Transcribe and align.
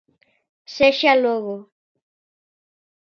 Sexa 0.75 1.13
logo. 1.23 1.55